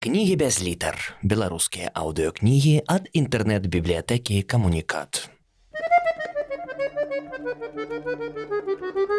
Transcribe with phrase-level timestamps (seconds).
[0.00, 0.96] Кнігі без літар.
[1.20, 5.28] Беларускія аўдыёкнігі ад інтэрнэт-бібліятэкі камунікат.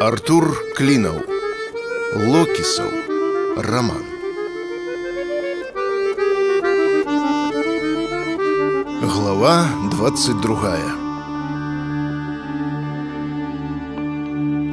[0.02, 1.22] Артур Клінаў.
[2.18, 2.90] Локісаў.
[3.62, 4.02] Раман.
[9.06, 9.54] Глава
[9.94, 11.01] 22.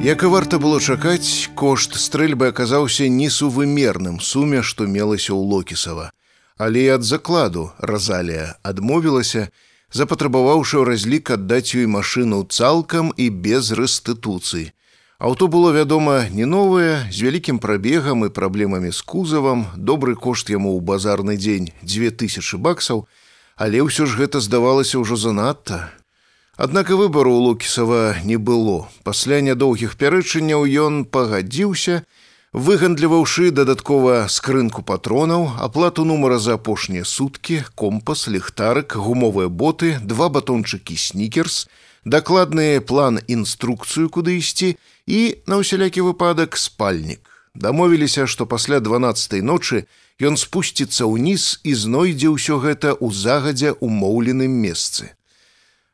[0.00, 6.08] Як і варта было чакаць, кошт стрэльбы аказаўся несувымерным суме, што мелася ў Локісава.
[6.56, 9.52] Але ад закладу Разалія адмовілася,
[9.92, 14.72] запатрабаваўшы разлік аддаць ёй машыну цалкам і без рэстытуцыі.
[15.20, 20.72] Аўто было, вядома, не новае, з вялікім прабегам і праблемамі з кузавам, добры кошт яму
[20.72, 23.04] ў базарны дзень 2000 баксаў,
[23.60, 25.99] але ўсё ж гэта здавалася ўжо занадта.
[26.60, 28.84] Аднак і выбару у Лукісава не было.
[29.00, 32.02] Пасля нядоўгіх пярэчанняў ён пагадзіўся,
[32.52, 41.00] выгандліваўшы дадаткова скрынку патронаў, аплату нумара за апошнія суткі, компас, ліхтарык, гумовыя боты, два батончыкі
[41.00, 41.64] снікерс,
[42.04, 44.76] дакладны план інструкцыю куды ісці
[45.08, 47.24] і на ўсялякі выпадак спальнік.
[47.56, 49.88] Дамовіліся, што пасля 12 ночы
[50.20, 55.16] ён спусціцца ўніз і знойдзе ўсё гэта ў загадзя умоўленым месцы.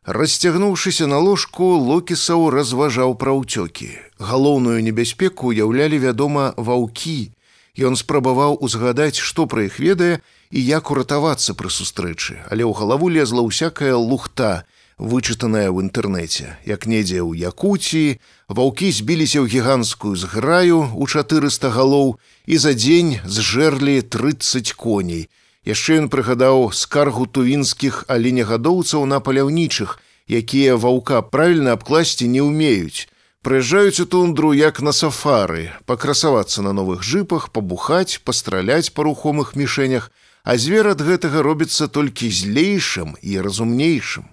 [0.06, 3.90] Расцягнуўшыся на ложку, Локісаў разважаў пра ўцёкі.
[4.22, 7.34] Галоўную небяспеку уяўлялі, вядома, ваўкі.
[7.74, 10.22] Ён спрабаваў узгадаць, што пра іх ведае
[10.54, 14.62] і як уратавацца пры сустрэчы, але ў галаву лезла ўсякая лухта,
[14.94, 16.54] вычытаная ў інтэрнэце.
[16.62, 23.18] Як недзе ў Якуціі, ваўкі збіліся ў гіганцкую зграю ў 400 галоў і за дзень
[23.26, 25.26] зжэрлі 30 коней,
[25.66, 29.98] яшчэ ён прыгадаў скаргу тувінскіх аленегадоўцаў на паляўнічых,
[30.30, 33.10] якія ваўка правільна абкласці не ўмеюць.
[33.42, 40.10] Прыязджаюць у тундру як на сафары, пакрасавацца на новых жыпах, пабухаць, пастраляць па рухомых мішэнях,
[40.42, 44.30] а звер ад гэтага робіцца толькі злейшым і разумнейшым.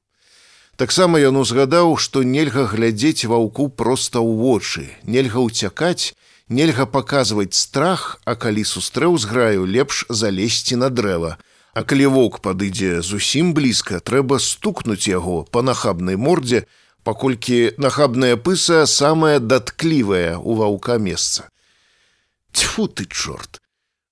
[0.77, 6.17] Таксама ён узгадаў, што нельга глядзець ваўку проста ў вочы, нельга ўцякаць,
[6.53, 11.37] нельга паказваць страх, а калі сустрэў з граю лепш залезці на дрэва.
[11.73, 16.65] А калі воўк падыдзе зусім блізка, трэба стукнуць яго па нахабнай мордзе,
[17.03, 21.49] паколькі нахабная пыса самая датклівая ў ваўка месца.
[22.53, 23.59] Тьфу ты чорт!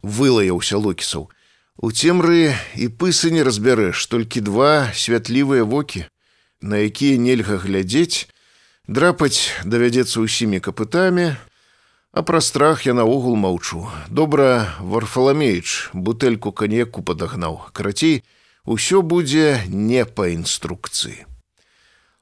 [0.01, 1.29] вылаяўся локісаў.
[1.81, 6.05] У цемры і пысы не разбярэш, толькі два святлівыя вокі,
[6.61, 8.29] на якія нельга глядзець,
[8.85, 11.37] драпаць давядзецца ўсімі капытамі,
[12.11, 13.87] А пра страх я наогул маўчу.
[14.09, 17.71] Добра, варфаламеіч бутэльку канеку падагнаў.
[17.71, 18.23] Карацей,
[18.67, 21.23] усё будзе не па інструкцыі.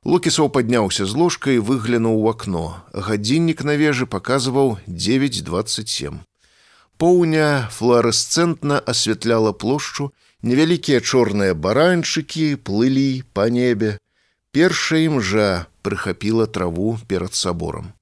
[0.05, 2.85] Лукісаў падняўся з ложкай выглянуў у акно.
[2.93, 6.21] Гадзіннік на вежы паказваў 927.
[7.01, 10.11] Поўня флуарэсцэнтна асвятляла плошчу,
[10.45, 13.97] невялікія чорныя баранчыкі плылі па небе.
[14.53, 17.93] Першая імжа прыхапіла траву перад саборам.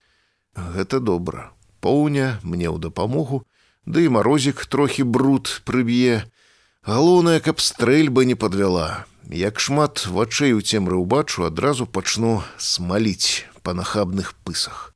[0.54, 3.44] Гэта добра поўня мне ў дапамогу,
[3.88, 6.28] ды да і марозік трохі бруд прыб'е.
[6.84, 9.06] Галоўнае, каб стрэльба не падвяла.
[9.32, 14.96] Як шмат вачэй у цемры ўбачу адразу пачну смаліць па нахабных пысах.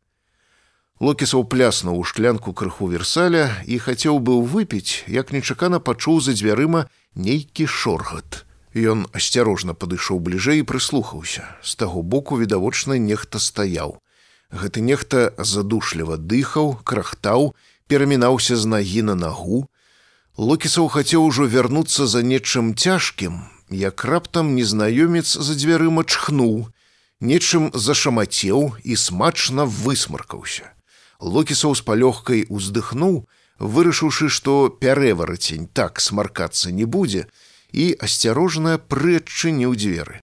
[0.99, 6.85] Локісаў пляснуў у шклянку крыху версаля і хацеў быў выпіць, як нечакана пачуў за дзвярыма
[7.15, 8.45] нейкі шоргат.
[8.75, 11.47] Ён асцярожна падышоў бліжэй і прыслухаўся.
[11.63, 13.97] З таго боку відавочна нехта стаяў.
[14.51, 17.55] Гэты нехта задушліва дыхаў, крахтаў,
[17.87, 19.67] перамінаўся з нагі на нагу.
[20.37, 26.67] Локісаў хацеў ужо вярнуцца за нечым цяжкім, як раптам незнаёмец за дзвярыма чхнуў,
[27.19, 30.75] нечым зашамацеў і смачна высмаркаўся.
[31.19, 33.27] Локісаў з палёгкай уздыхнуў,
[33.59, 37.27] вырашыўшы, што пярэварацень так смаркацца не будзе,
[37.71, 40.19] і асцярожна прыадчыніў дзверы.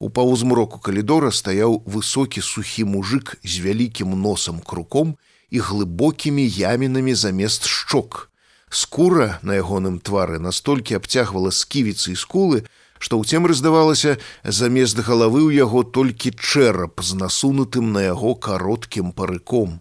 [0.00, 5.16] У паўзмроку калідора стаяў высокі сухі мужик з вялікім носам круком
[5.50, 8.30] і глыбокімі ямінамі замест шчок.
[8.70, 12.66] Скура на ягоным твары настолькі абцягвала сківіцы і скулы,
[12.98, 19.14] што ў цемры здавалася, замест галавы ў яго толькі чэрап з насунутым на яго кароткім
[19.14, 19.78] парыком.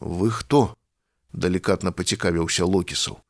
[0.00, 0.72] Вы хто?
[1.36, 3.20] далікатна пацікавіўся локісаў.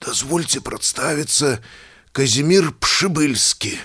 [0.00, 1.60] Дазвольце прадставіцца
[2.14, 3.76] Казімир пшыбыльскі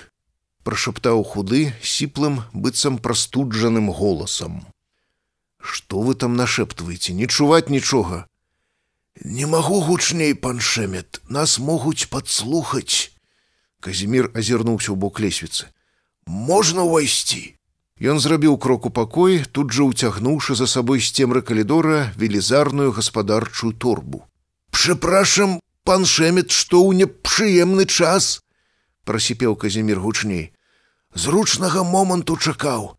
[0.64, 4.64] прашаптаў худы сіплым быццам прастуджаным голасам.
[5.60, 8.26] Што вы там нашэптваеце, не чуваць нічога.
[9.24, 13.12] Не магу гучней паншэмет, нас могуць падслухаць.
[13.80, 15.68] Казімир азірнуўся ў бок лесвіцы.
[16.26, 17.56] Можна ўвайсці.
[18.00, 23.76] Ён зрабіў крок у пакой, тут жа ўцягнуўшы за сабой з цемры калідора велізарную гаспадарчую
[23.76, 24.24] торбу.
[24.72, 28.40] Прыпрашам, пан шэмет, што ў непрыемны час,
[29.04, 30.52] прасіпеў Казімір гучней.
[31.14, 32.96] Зручнага моманту чакаў.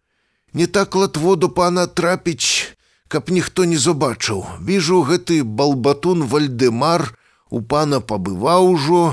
[0.53, 2.75] Не так латво до пана трапіць,
[3.07, 4.43] каб ніхто не забачыў.
[4.59, 7.15] Віжу гэты балбатун Вальдемар
[7.49, 9.03] у пана пабываў ужо,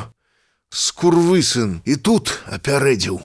[0.70, 3.22] скурвысын і тут апярэдзіў.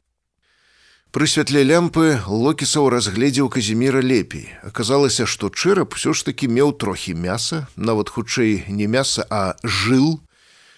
[1.13, 4.49] Пры святле лямпы локісаў разгледзеў казіміра лепей.
[4.65, 10.17] Аказалася, што чэрап усё ж такі меў трохі мяса, нават хутчэй не мяса, а жыл.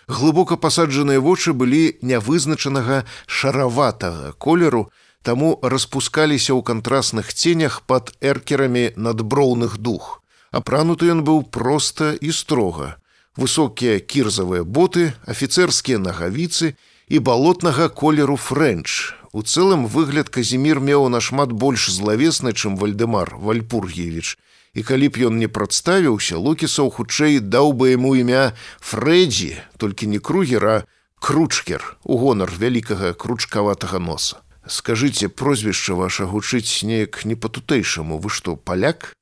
[0.07, 4.91] Глыбока пасаджаныя вочы былі нявызначанага шараватага колеру,
[5.25, 10.21] таму распускаліся ў кантрасных ценях пад эркерамі надброўных дух.
[10.51, 12.95] Апрануты ён быў проста і строга.
[13.35, 16.77] Высокія кірзавыя боты, афіцэрскія нагавіцы
[17.09, 24.39] і балотнага колеру фрэнч, У цэлым выгляд Казімір меў нашмат больш злавесны, чым Вальдемар Вальпургевіч.
[24.75, 28.51] І калі б ён не прадставіўся, Лукісаў хутчэй даў бы яму імя
[28.83, 30.83] Фрэдзі, толькі не кругера,
[31.23, 34.43] кручкер у гонар вялікага кручкаватага носа.
[34.67, 39.15] Скажыце, прозвішча ваша гучыць неяк не па-тутэйшаму, вы што паляк?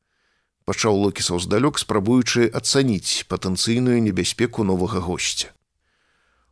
[0.66, 5.54] пачаў Локісаў здалёк, спрабуючы ацаніць патэнцыйную небяспеку новага госця.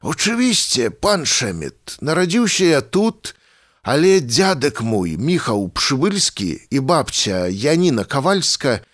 [0.01, 3.33] Очевісце, пан Шэмет, нарадзіўся я тут,
[3.81, 8.85] Але дзядак мой міхаў пшыбыльскі і бабця Яніна кавальска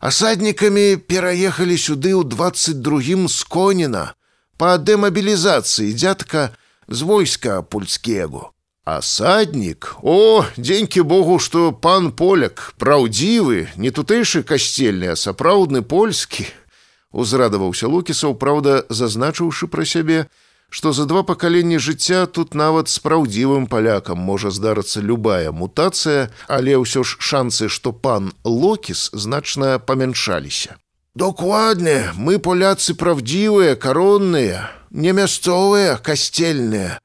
[0.00, 4.14] асаднікамі пераехалі сюды ў 22 з коніна
[4.56, 6.50] па дэмабілізацыі дзядка
[6.88, 8.54] з войска польскего.
[8.84, 16.44] Асаднік, О, дзенькі Богу, што пан поляк, праўдзівы, не тутэйшы касцельны, а сапраўдны польскі,
[17.08, 20.28] узрадаваўся Лукісаў, праўда, зазначыўшы пра сябе,
[20.74, 27.06] што за два пакаленні жыцця тут нават спраўдзівым палякам можа здарыцца любая мутацыя, але ўсё
[27.06, 30.74] ж шансы, што пан Локіс значна памяншаліся.
[31.14, 36.98] Докладне, мы поляцы правдзівыя, каронныя, не мясцовыя, касцельныя.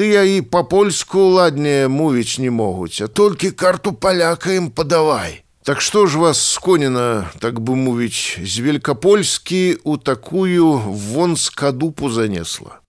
[0.00, 5.44] Тыя і па-польску ладнее мовіць не могуць, а толькі карту паляка ім падавай.
[5.60, 10.80] Так што ж вас сконена, так бы мовіць, з велькапольскі ў такую
[11.12, 12.79] вон з кадупу занесла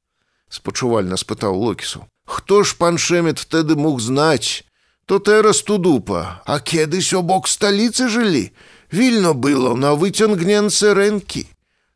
[0.52, 2.06] спачувальна спытаў локісу.
[2.28, 4.68] Хто ж пан шэмет втэды мог знаць?
[5.08, 8.52] То тэрас тудупа а кедысь о бок сталіцы жылі?
[8.92, 11.48] Вільно было на выцягненцы рэнкі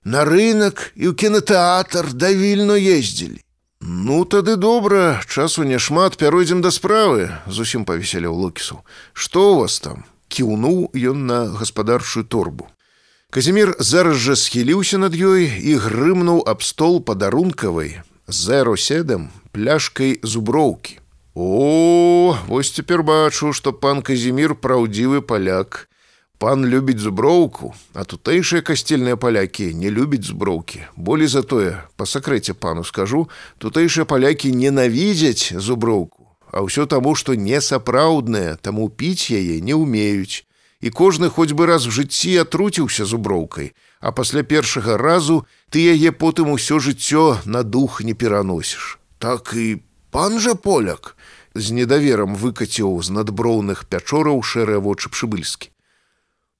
[0.05, 3.41] на рынок і ў кінотэатр да вільно ездзілі.
[3.81, 8.85] Ну тады добра часу няшмат пяройдзем да справы зусім павесяляў локісу.
[9.13, 10.05] Што у вас там?
[10.29, 12.69] Кіўнуў ён на гаспадарчую торбу.
[13.29, 20.99] Казімир зараз жа схіліўся над ёй і грымнуў аб стол падарункавай, зеро-седам пляшкай зуброўкі.
[21.35, 25.89] О, вось цяпер бачу, што пан Казімір праўдзівы паляк.
[26.37, 30.83] Пан любіць зуброўку, а тутэйшыя касцельныя палякі не любяць зуброўкі.
[30.95, 36.25] Болей за тое, па сакрэце пану скажу, тутэйшыя палякі ненавідзяць зуброўку,
[36.55, 40.47] А ўсё таму, што несапраўдныя, таму піць яе не ўмеюць.
[40.79, 43.73] І кожны хоць бы раз в жыцці атруціўся зуброўкай,
[44.05, 48.99] а пасля першага разу ты яе потым усё жыццё на дух не пераносіш.
[49.17, 49.81] Так і
[50.13, 51.17] пан жа поляк
[51.55, 55.73] з недаверам выкаціў з надброўных пячораў шэрыя вочы пшыбыльскі.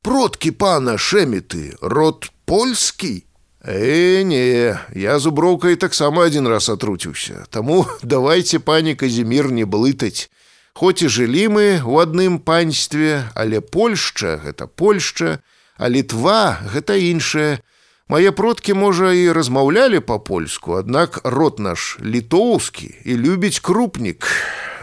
[0.01, 3.29] Продкі пана шэміты, род польскі.
[3.61, 7.45] Э, не, я зуброўкай таксама адзін раз атруціўся.
[7.53, 10.33] Таму давайте пані Казімір не блытаць.
[10.73, 15.45] Хоць і жылі мы ў адным панстве, але Польшча гэта Польшча,
[15.77, 17.59] а літва гэта іншае.
[18.07, 24.29] Мае продкі, можа, і размаўлялі па-польску, аднак род наш літоўскі і любіць крупнік.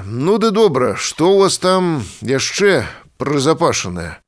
[0.03, 2.83] Ну ды добра, што ў вас там яшчэ
[3.23, 4.19] прызапашанае.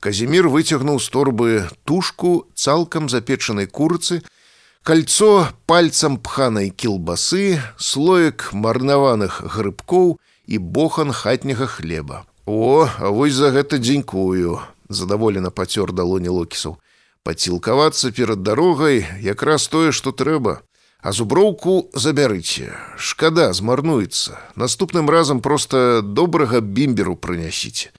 [0.00, 4.24] Казімір выцягнуў з торбы тушку цалкам запечанай курцы,
[4.80, 10.16] кольцо пальцам пханай кілбасы, слоек марнаваных грыбкоў
[10.48, 12.24] і бохан хатняга хлеба.
[12.48, 16.76] О, а вось за гэта дзенькую задаволена пацёр далоні локісаў.
[17.24, 20.60] Пацілкавацца перад дарогай якраз тое, што трэба.
[21.00, 22.72] А зуброўку забярыце.
[22.96, 24.40] Шкада змарнуецца.
[24.56, 27.92] Наступным разам проста добрага бімберу прынясіце.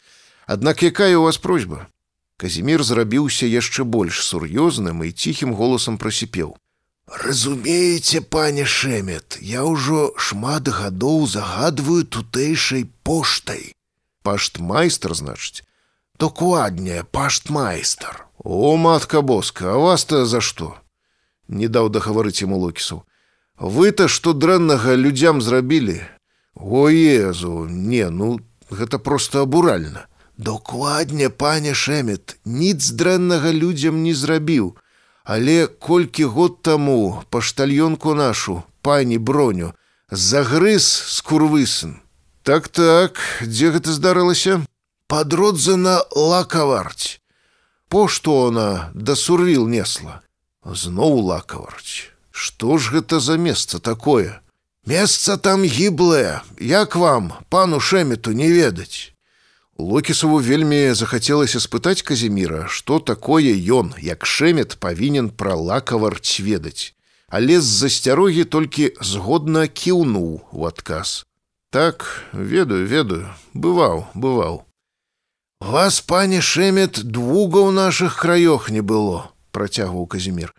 [0.45, 1.87] Аднак якая у вас просьба?
[2.37, 6.57] Казімір зрабіўся яшчэ больш сур'ёзным і ціхім голасам прасіпеў.
[7.07, 13.77] Разумееце, пане Шэмет, я ўжо шмат гадоў загадваю тутэйшай поштай.
[14.25, 15.61] Паштмайстар, значыць,
[16.19, 18.27] Докладнее, паштмайстар.
[18.43, 20.77] О, матка боска, а вас-то за што?
[21.47, 23.03] Не даў дагаварыць яму локісу.
[23.59, 26.01] Вы-то што дрэннага людзям зрабілі?
[26.55, 30.07] О езу, не, ну гэта проста абуральна.
[30.37, 34.75] Докладне, пане Шэмет, ніц дрэннага людзям не зрабіў.
[35.23, 39.73] Але колькі год таму паштальёнку нашу, пані броню,
[40.11, 41.99] загрыз скурвысын.
[42.43, 44.61] Так так, дзе гэта здарылася?
[45.07, 47.21] Падродзе на лакаварць.
[47.89, 50.21] Пошту она да сурвіл несла.
[50.65, 52.09] Зноў лакаварць.
[52.31, 54.41] Што ж гэта за месца такое?
[54.85, 59.13] Месца там гіблае, як вам, пану шэміту не ведаць.
[59.77, 66.93] Локісаву вельмі захацелася спытаць Казіміра, што такое ён, як шэмет павінен пра лакаварць ведаць.
[67.29, 71.25] Але з засцярогі толькі згодна кіўнуў у адказ.
[71.69, 74.65] Так, ведаю, ведаю, бываў, бываў.
[75.65, 80.53] Вас, пане шэмет, двуга ў нашых краёх не было, працягваў Казімир.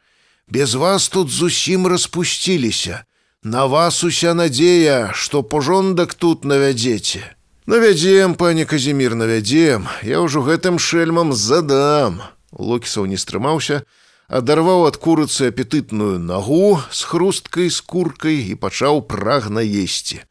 [0.50, 3.04] Без вас тут зусім распусціліся.
[3.44, 7.22] На вас уся надзея, што пожондак тут навядзеце.
[7.70, 12.26] Навядзем, пане Казімир, навядзем, Я ўжо гэтым шельмам задам.
[12.50, 13.86] Локісаў не стрымаўся,
[14.26, 20.26] адарваў ад курыцы апетытную нагу з хрусткай скуркай і пачаў прагна есці.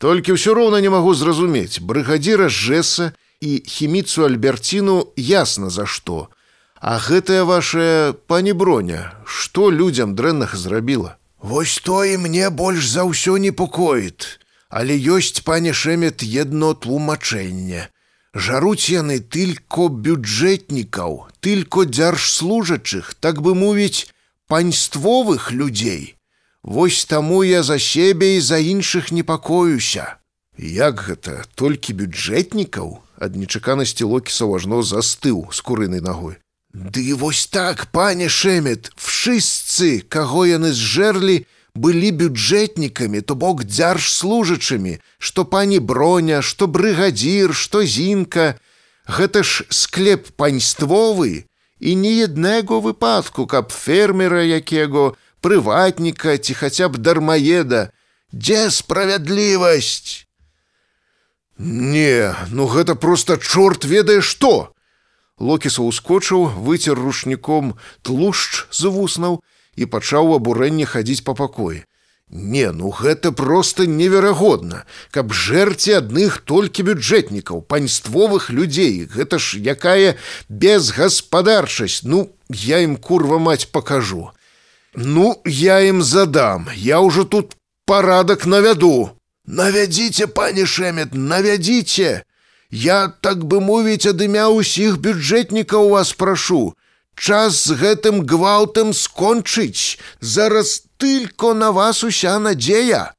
[0.00, 6.28] Толькі ўсё роўна не магу зразумець брыгадзіра жэса і хіміцу альберціну ясна за што.
[6.80, 11.16] А гэтая ваша пані броня, што людзям дрэннага зрабіла.
[11.40, 17.88] Вось то і мне больш за ўсё непокоіт, але ёсць пане шэмет едно тлумачэнне.
[18.34, 24.08] Жаруць яны тылько бюджэтнікаў, тылько дзяржслужачых, так бы мовіць,
[24.48, 26.16] паньствовых людзей.
[26.62, 30.16] Вось таму я за сябе і за іншых непакоюся.
[30.56, 36.40] Як гэта толькі бюджэтнікаў ад нечаканасці локісаў ажно застыў з курынай ногой.
[36.72, 45.44] Ды вось так, пане шэмет, вшысцы, каго яны зжэрлі, былі бюджэтнікамі, то бок дзяржслужачымі, што
[45.44, 48.58] пані броня, што брыгадзір, што зінка,
[49.10, 51.50] Гэта ж склеп паньствовы
[51.80, 57.90] і ні аднаго выпадку, каб фермера якего, прыватніка ці хаця б дармаеда,
[58.30, 60.29] дзе справядлівасць?
[61.60, 64.72] Не, ну гэта просто чорт ведае што.
[65.36, 69.42] Локіса ускочыў, выцер рушніком тлушч з вуснаў
[69.76, 71.84] і пачаў абурэнне хадзіць па пакоі.
[72.30, 80.16] Не, ну гэта просто неверагодна, каб жэрці адных толькі бюджэтнікаў, паньствовых людзей, Гэта ж якая
[80.48, 84.30] безгаспадарчасць, Ну я ім курва маць пакажу.
[84.94, 87.52] Ну я ім задам, я ўжо тут
[87.84, 89.19] парадак навяду.
[89.50, 92.22] Навядзіце, пане шэмет, навядзіце.
[92.70, 96.78] Я, так бы мовіць, ад імя ўсіх бюджэтнікаў вас прашу.
[97.18, 99.98] Час з гэтым гвалтам скончыць.
[100.22, 103.10] Зараз тылько на вас уся надзея.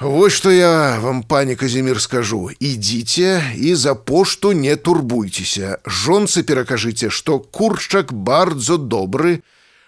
[0.00, 5.80] Вось што я вам, пане Казімир скажу, ідзіце і за пошту не турбуйцеся.
[5.88, 9.40] Жонцы перакажыце, што курчак бардзо добры,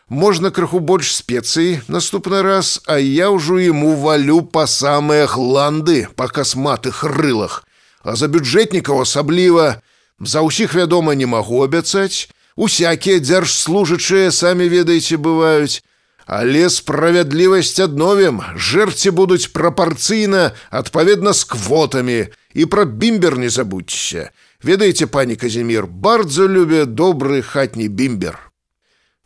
[0.09, 6.29] можна крыху больш спецыі наступны раз, а я ўжо ему валю па самыя гланды па
[6.29, 7.65] касматых рылах.
[8.03, 9.83] А за бюджэтнікаў асабліва
[10.21, 12.29] за ўсіх вядома не магу абяцаць.
[12.59, 15.83] Усякія дзяржслужачыя самі ведаеце бываюць,
[16.29, 22.19] Але справядлівасць адновім, жэрці будуць прапарцыйна адпаведна з квотамі
[22.53, 24.29] і пра бімбер не забудзься.
[24.63, 28.48] Ведаеце, пані Казімир, бардзо любе добры хатні бімбер.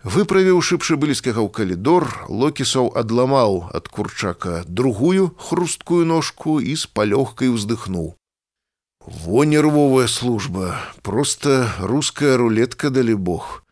[0.03, 8.19] Выправіўшы пшыбыльскага ў калідор, локісаў адламаў ад курчака другую хрусткую ножку і з палёгкай уздыхнуў.
[9.07, 13.63] Во нервовая служба, просто руская рулетка далі Бог.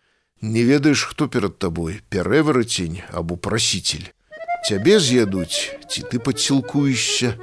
[0.40, 4.14] Не ведаеш, хто перад табой, пярэварацень або прасіцель.
[4.70, 7.34] Цябе з'ядуць, ці ты падсілкуешся.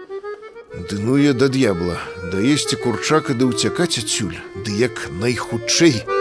[0.88, 2.00] Ды ну я да д'ябла,
[2.32, 6.17] даесці курчака ды ўцякаць адсюль, ды як найхутчэй,